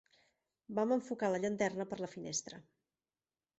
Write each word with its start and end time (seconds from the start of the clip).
Vam 0.79 0.93
enfocar 0.95 1.29
la 1.35 1.43
llanterna 1.45 1.87
per 1.93 2.01
la 2.01 2.11
finestra 2.17 2.61